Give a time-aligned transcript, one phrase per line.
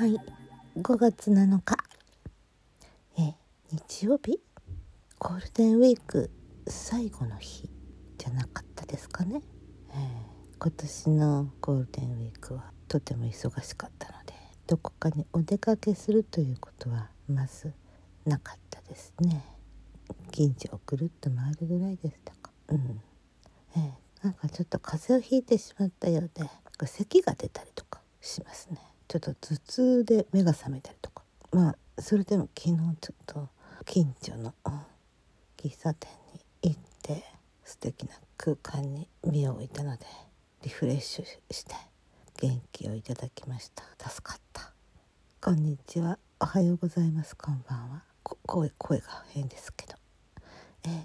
[0.00, 0.16] はい。
[0.78, 1.76] 5月7日。
[3.18, 3.34] え
[3.70, 4.40] 日曜日？
[5.18, 6.30] ゴールデンウィーク
[6.66, 7.68] 最後の日
[8.16, 9.42] じゃなかったですかね、
[9.90, 14.32] えー、今年のゴールデンウィークはとても忙しかったので
[14.66, 17.74] どこかにお出かけするということはまず
[18.24, 19.44] なかったですね。
[20.32, 22.50] 近所をぐるっと回るぐらいでしたか。
[22.68, 23.02] うん。
[23.76, 26.48] えー、なんかちょっと風邪をひいてしまったようで
[26.86, 28.78] 咳が出たりとかしますね。
[29.10, 31.24] ちょっと頭痛で目が覚めたりとか。
[31.50, 33.48] まあそれでも昨日ちょっと
[33.84, 34.54] 近所の
[35.56, 36.08] 喫茶店
[36.62, 37.24] に行って
[37.64, 40.06] 素敵な空間に身を置いたので
[40.62, 41.74] リフレッシュして
[42.40, 43.82] 元気をいただきました。
[44.08, 44.72] 助かった。
[45.40, 46.16] こんにちは。
[46.38, 47.36] おはようございます。
[47.36, 48.04] こんばんは。
[48.22, 49.94] 声声が変ですけど。
[50.84, 51.02] えー、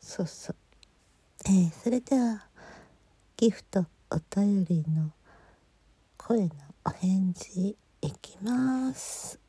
[0.00, 0.56] そうそう。
[1.44, 2.46] えー、それでは
[3.36, 5.10] ギフトお便りの
[6.16, 9.40] 声のお返事いきます。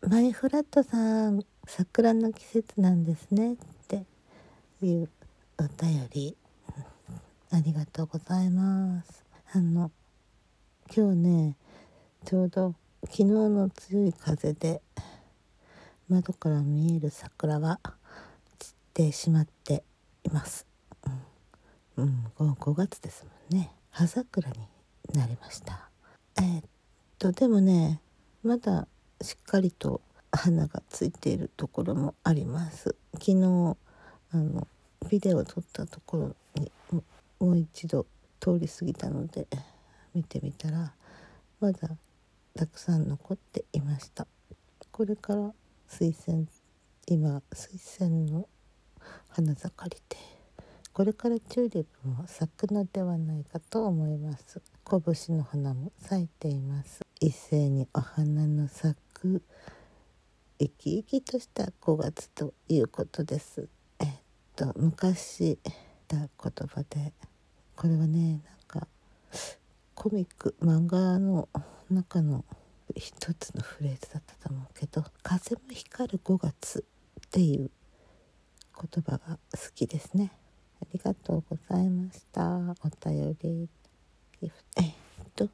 [0.00, 3.56] マイフラットさん桜の季節なんですねっ
[3.88, 4.06] て
[4.80, 5.10] いう
[5.58, 6.34] お便り。
[7.50, 9.22] ありがとうございます。
[9.52, 9.90] あの
[10.96, 11.56] 今日ね
[12.24, 14.80] ちょうど昨日の強い風で
[16.08, 17.80] 窓から見える桜が
[18.58, 19.84] 散ってしまって
[20.24, 20.73] います。
[21.96, 23.70] うん、5月ですもんね。
[23.90, 24.56] 葉桜に
[25.14, 25.88] なりました。
[26.36, 26.64] えー、っ
[27.18, 28.00] とでもね
[28.42, 28.88] まだ
[29.20, 30.00] しっかりと
[30.32, 32.96] 花がついているところもあります。
[33.14, 33.76] 昨日
[34.32, 34.66] あの
[35.08, 36.72] ビデオを撮ったところに
[37.38, 38.06] もう一度
[38.40, 39.46] 通り過ぎたので
[40.14, 40.92] 見てみたら
[41.60, 41.90] まだ
[42.56, 44.26] たくさん残っていました。
[44.90, 45.52] これから
[45.86, 46.48] 水仙
[47.06, 48.48] 今水仙の
[49.28, 50.33] 花盛りで
[50.94, 54.62] これからチューリップも咲くのではないかと思います。
[54.88, 57.00] 拳の花も咲いています。
[57.20, 59.42] 一斉にお花の咲く。
[60.60, 63.68] 生き生きとした5月ということです。
[63.98, 64.08] えっ
[64.54, 65.58] と昔
[66.06, 66.28] た言
[66.68, 67.12] 葉で
[67.74, 68.86] これはねなんか
[69.96, 71.48] コミック漫画の
[71.90, 72.44] 中の
[72.94, 76.84] 一つのフレーズだったと思うけど「風も光る5月」
[77.26, 77.72] っていう
[78.80, 80.30] 言葉が好きですね。
[80.94, 82.46] ありがとうございました。
[82.46, 82.74] お
[83.04, 83.68] 便り
[84.40, 84.80] ギフト。
[84.80, 84.92] えっ
[85.34, 85.48] と、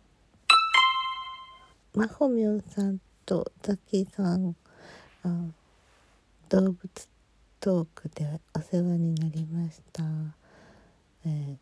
[1.95, 4.55] まほみょんさんとザキさん
[5.23, 5.47] あ
[6.51, 6.79] 動物
[7.59, 10.05] トークでお世話になりました。
[11.25, 11.57] え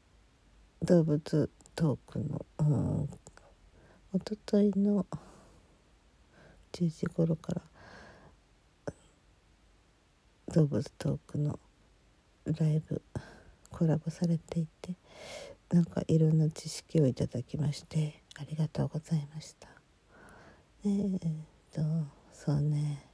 [0.82, 3.08] ー、動物トークの、うん、
[4.12, 5.06] おとといの
[6.72, 8.92] 10時頃から
[10.48, 11.60] 動物トークの
[12.46, 13.02] ライブ
[13.78, 14.94] コラボされていて
[15.70, 19.68] なんかいろんな知識をいただきましてありがとうございました。
[20.84, 21.20] えー、っ
[21.72, 21.80] と
[22.32, 23.06] そうね。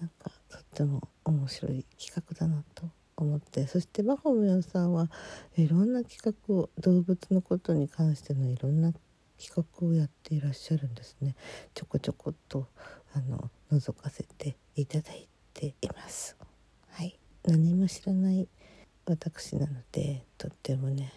[0.00, 2.86] なんかとっても面白い企画だなと
[3.16, 5.10] 思ってそしてバホミョンさんは
[5.58, 8.94] いろんな企画を動物のことに関してのいろんな
[9.38, 11.36] 企画をやっていらっしゃるんですね。
[11.74, 12.68] ちょこちょこっと
[13.12, 16.38] あの覗かせていただいています。
[16.88, 17.18] はい。
[17.44, 18.48] 何も知らない
[19.12, 21.12] 私なのでとってもね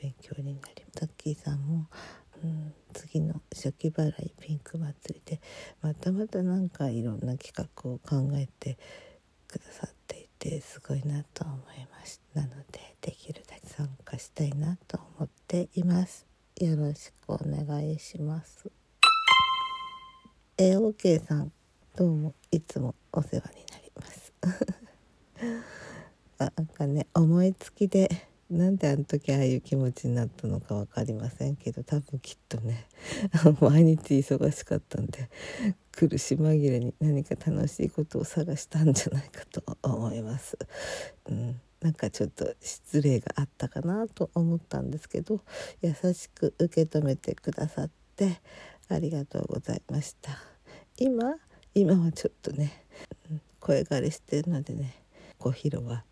[0.00, 1.86] 勉強になりタッキーさんも、
[2.44, 5.40] うん、次の初期払いピンク祭りで
[5.82, 8.78] またまたなんかいろんな企画を考えて
[9.48, 11.58] くださっていてすごいなと思い
[11.98, 16.26] ましたなのでできるだけ参加したいなと思っています。
[16.60, 18.70] よろしくお願いします。
[20.56, 21.50] AOK さん
[21.96, 24.32] どうもいつもお世話になります。
[26.38, 28.08] なんかね思いつきで
[28.50, 32.86] なんであの時ああいう気持ちになったのか分かりませんけど多分きっとね
[33.60, 35.30] 毎日忙しかったんで
[35.92, 40.58] 苦し紛れに何か楽しいことを探したんじゃないかと思います。
[41.28, 45.40] うん、なんかちょっと失礼があったかなと思ったんですけど
[45.80, 48.40] 優しく受け止めてくださって
[48.88, 50.38] ありがとうございました。
[50.98, 51.36] 今
[51.74, 52.84] 今はちょっとね
[53.58, 55.02] 声枯れしてるのでね
[55.38, 56.04] ご披露は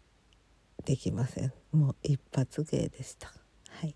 [0.84, 1.52] できません。
[1.70, 3.32] もう一発芸でした。
[3.70, 3.94] はい。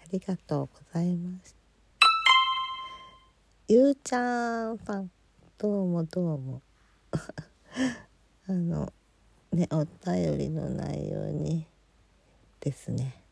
[0.00, 1.56] ありがとうございます。
[3.66, 5.10] ゆうちゃんさん
[5.58, 6.62] どうもどうも。
[8.46, 8.92] あの
[9.52, 11.66] ねお便りの内容に
[12.60, 13.22] ですね。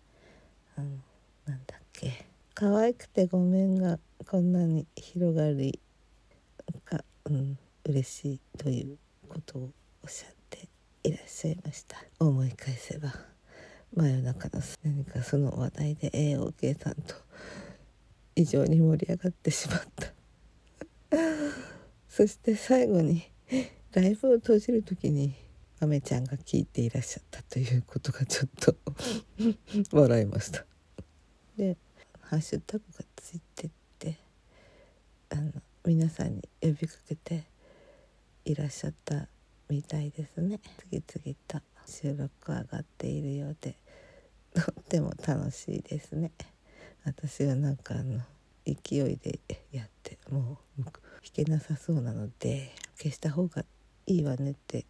[0.75, 0.89] あの
[1.47, 2.27] なんだっけ。
[2.55, 5.79] 可愛くてごめんがこんなに広がり
[6.85, 8.99] が、うん、嬉しいという
[9.29, 9.71] ことを
[10.03, 10.36] おっしゃって
[11.06, 11.97] いらっしゃいました。
[12.19, 13.14] 思い返せば
[13.94, 17.14] 真夜中の何かその話題で AOK さんと
[18.35, 20.12] 異常に盛り上がってしまった。
[22.11, 23.23] そして最後に
[23.93, 25.32] ライブを閉じる時に
[25.79, 28.75] まめちゃんが聞いていらっしゃったということがちょっと
[29.93, 30.67] 笑いました。
[31.56, 31.76] で
[32.20, 33.70] ハッシュタグがついてっ
[34.00, 34.19] て
[35.31, 35.52] あの
[35.85, 37.44] 皆さんに呼びかけて
[38.44, 39.29] いらっしゃった
[39.69, 40.61] みたいですね。
[40.91, 43.77] 次々と収録上がっているようで
[44.55, 46.33] とっても楽しいですね。
[47.05, 48.21] 私はなんかあの
[48.65, 49.39] 勢いで
[49.73, 50.93] やってもう弾
[51.33, 53.65] けなさそうなので消した方が
[54.07, 54.85] いいわねって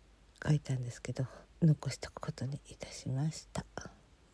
[0.47, 1.25] 書いたんですけど
[1.63, 3.65] 残したことにいたしました。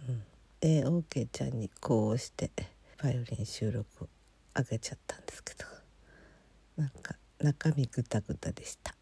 [0.08, 0.22] うん、
[0.60, 2.50] AOK ちゃんにこうして
[3.02, 4.08] バイオリン収録を
[4.56, 5.64] 上げちゃったんですけど
[6.76, 8.94] なんか中身グタグタでした。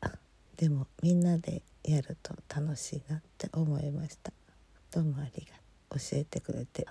[0.60, 4.30] でもみんなでやると楽しいなって思いました。
[4.90, 5.52] どうもありが
[5.88, 5.98] とう。
[5.98, 6.86] 教えてくれて。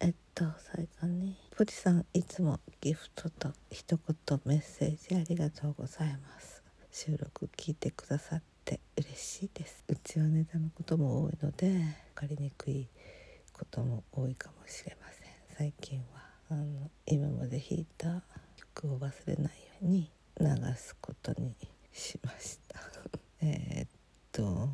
[0.00, 6.60] えっと最後にポジさんいつもギフトと一言メッセージありがとうございます。
[6.90, 9.84] 収録聞いてくださって嬉しいです。
[9.86, 11.82] うちはネタのことも多いので分
[12.16, 12.88] かりにくい
[13.52, 15.28] ことも多いかもしれません。
[15.56, 18.24] 最近はあの今まで弾いた
[18.74, 19.50] 曲を忘れないよ
[19.82, 20.46] うに流
[20.76, 21.54] すことに
[21.92, 22.80] しました。
[23.42, 23.86] えっ
[24.32, 24.68] と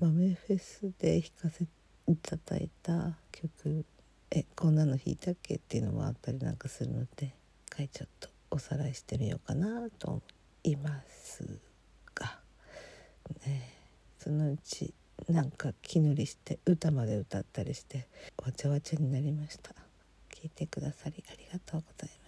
[0.00, 1.66] 豆フェスで弾かせ
[2.08, 3.84] いただいた曲。
[4.30, 7.34] えこんなの弾いたっけっていうのもあったりなんかするので
[7.66, 10.22] 一回ちょっとおさらいしてみようかなと思
[10.64, 11.60] います
[12.14, 12.40] が、
[13.46, 13.68] ね、
[14.18, 14.94] そのうち
[15.28, 18.08] なんか気乗りして歌まで歌ったりして
[18.38, 19.74] わちゃわちゃになりました。
[20.32, 22.21] 聞いてくださりありがとうございましたい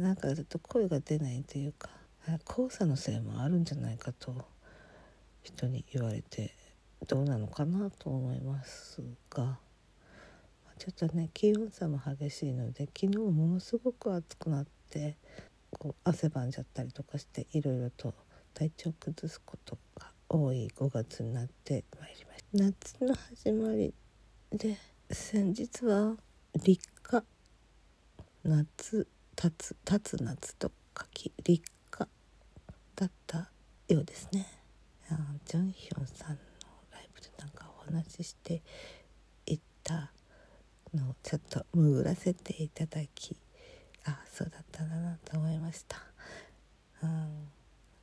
[0.00, 1.88] なんかずっと声が出ないというか
[2.46, 4.34] 黄砂のせいもあるんじゃないかと
[5.42, 6.54] 人に言われて
[7.06, 9.58] どうなのかなと思いますが
[10.78, 15.16] ちょっとね気温差も激しいので昨日ものすごく暑くなって
[15.70, 18.14] こう汗ばんじゃったりとかしていろいろと
[18.54, 22.64] 体調崩すことが多い5月になってまいりました。
[22.64, 23.92] 夏の始まり
[24.52, 24.76] で
[25.10, 26.16] 先日は
[26.62, 27.24] 立夏
[28.44, 29.06] 夏
[29.42, 32.08] 立つ立つ夏と書き立夏
[32.96, 33.50] だった
[33.88, 34.46] ようですね。
[35.44, 36.36] ジョンヒョンさんの
[36.92, 38.62] ライブでなんかお話しして
[39.46, 40.10] いった
[40.94, 43.36] のをちょっと潜らせていただき
[44.06, 45.98] あそうだったんだなと思いました、
[47.02, 47.48] うん、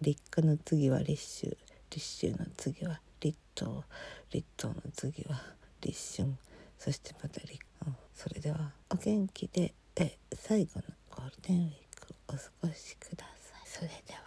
[0.01, 1.57] 立夏の次は立秋
[1.89, 3.83] 立秋の次は立冬
[4.31, 5.41] 立冬の次は
[5.81, 6.35] 立春
[6.77, 10.83] そしてまた立夏それではお元気でえ最後の
[11.21, 11.71] ゴールデンウィー
[12.01, 13.67] クお過ごしください。
[13.67, 14.21] それでは。